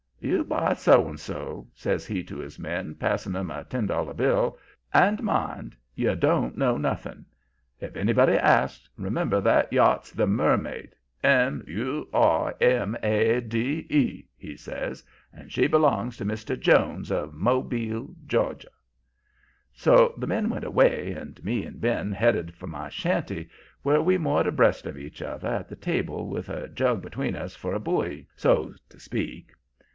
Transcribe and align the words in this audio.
"'You 0.19 0.43
buy 0.43 0.73
so 0.73 1.07
and 1.07 1.19
so,' 1.19 1.67
says 1.75 2.05
he 2.07 2.23
to 2.23 2.37
his 2.37 2.57
men, 2.59 2.93
passing 2.95 3.35
'em 3.35 3.49
a 3.51 3.63
ten 3.63 3.85
dollar 3.87 4.13
bill. 4.13 4.57
'And 4.93 5.21
mind, 5.21 5.75
you 5.95 6.15
don't 6.15 6.57
know 6.57 6.77
nothing. 6.77 7.25
If 7.79 7.95
anybody 7.95 8.33
asks, 8.33 8.87
remember 8.97 9.41
that 9.41 9.73
yacht's 9.73 10.11
the 10.11 10.27
Mermaid 10.27 10.95
M 11.23 11.63
U 11.67 12.07
R 12.13 12.55
M 12.61 12.97
A 13.01 13.41
D 13.41 13.85
E,' 13.89 14.27
he 14.37 14.55
says, 14.57 15.03
'and 15.33 15.51
she 15.51 15.65
belongs 15.67 16.17
to 16.17 16.25
Mr. 16.25 16.59
Jones, 16.59 17.11
of 17.11 17.33
Mobile, 17.33 18.15
Georgia.' 18.25 18.69
"So 19.73 20.13
the 20.17 20.27
men 20.27 20.49
went 20.49 20.65
away, 20.65 21.11
and 21.13 21.43
me 21.43 21.63
and 21.65 21.81
Ben 21.81 22.11
headed 22.11 22.55
for 22.55 22.67
my 22.67 22.89
shanty, 22.89 23.49
where 23.81 24.01
we 24.01 24.17
moored 24.19 24.47
abreast 24.47 24.85
of 24.87 24.97
each 24.97 25.21
other 25.21 25.47
at 25.47 25.67
the 25.67 25.75
table, 25.75 26.27
with 26.27 26.49
a 26.49 26.67
jug 26.69 27.01
between 27.03 27.35
us 27.35 27.55
for 27.55 27.73
a 27.73 27.79
buoy, 27.79 28.27
so's 28.35 28.79
to 28.89 28.99
speak. 28.99 29.51